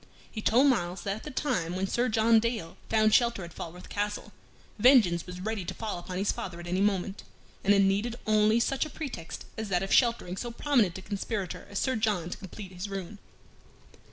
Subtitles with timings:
[0.31, 3.87] He told Myles that at the time when Sir John Dale found shelter at Falworth
[3.87, 4.31] Castle,
[4.79, 7.21] vengeance was ready to fall upon his father at any moment,
[7.63, 11.67] and it needed only such a pretext as that of sheltering so prominent a conspirator
[11.69, 13.19] as Sir John to complete his ruin.